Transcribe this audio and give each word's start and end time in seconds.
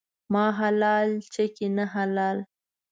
ما 0.33 0.45
حلال، 0.59 1.09
چکي 1.33 1.67
نه 1.77 1.85
حلال. 1.93 2.37